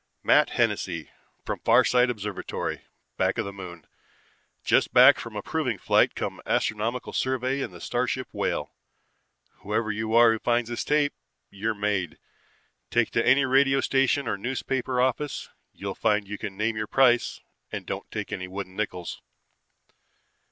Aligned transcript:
Matt 0.23 0.49
Hennessy, 0.57 1.11
from 1.45 1.59
Farside 1.59 2.09
Observatory, 2.09 2.81
back 3.17 3.37
of 3.37 3.45
the 3.45 3.53
Moon, 3.53 3.85
just 4.63 4.91
back 4.91 5.19
from 5.19 5.35
a 5.35 5.43
proving 5.43 5.77
flight 5.77 6.15
cum 6.15 6.41
astronomical 6.43 7.13
survey 7.13 7.61
in 7.61 7.69
the 7.69 7.79
starship 7.79 8.27
Whale. 8.33 8.73
Whoever 9.59 9.91
you 9.91 10.15
are 10.15 10.31
who 10.31 10.39
finds 10.39 10.71
this 10.71 10.83
tape, 10.83 11.13
you're 11.51 11.75
made. 11.75 12.17
Take 12.89 13.09
it 13.09 13.11
to 13.13 13.27
any 13.27 13.45
radio 13.45 13.79
station 13.79 14.27
or 14.27 14.37
newspaper 14.39 14.99
office. 14.99 15.49
You'll 15.71 15.93
find 15.93 16.27
you 16.27 16.39
can 16.39 16.57
name 16.57 16.75
your 16.75 16.87
price 16.87 17.39
and 17.71 17.85
don't 17.85 18.09
take 18.09 18.31
any 18.33 18.47
wooden 18.47 18.75
nickels. 18.75 19.21